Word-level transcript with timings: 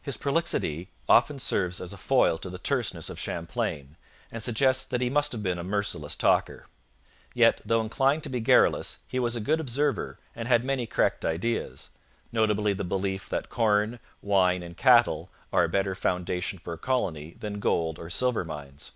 His 0.00 0.16
prolixity 0.16 0.88
often 1.06 1.38
serves 1.38 1.82
as 1.82 1.92
a 1.92 1.98
foil 1.98 2.38
to 2.38 2.48
the 2.48 2.56
terseness 2.58 3.10
of 3.10 3.18
Champlain, 3.20 3.98
and 4.32 4.42
suggests 4.42 4.86
that 4.86 5.02
he 5.02 5.10
must 5.10 5.32
have 5.32 5.42
been 5.42 5.58
a 5.58 5.62
merciless 5.62 6.16
talker. 6.16 6.64
Yet, 7.34 7.60
though 7.62 7.82
inclined 7.82 8.22
to 8.22 8.30
be 8.30 8.40
garrulous, 8.40 9.00
he 9.06 9.18
was 9.18 9.36
a 9.36 9.38
good 9.38 9.60
observer 9.60 10.18
and 10.34 10.48
had 10.48 10.64
many 10.64 10.86
correct 10.86 11.26
ideas 11.26 11.90
notably 12.32 12.72
the 12.72 12.84
belief 12.84 13.28
that 13.28 13.50
corn, 13.50 13.98
wine, 14.22 14.62
and 14.62 14.78
cattle 14.78 15.28
are 15.52 15.64
a 15.64 15.68
better 15.68 15.94
foundation 15.94 16.58
for 16.58 16.72
a 16.72 16.78
colony 16.78 17.36
than 17.38 17.60
gold 17.60 17.98
or 17.98 18.08
silver 18.08 18.46
mines. 18.46 18.92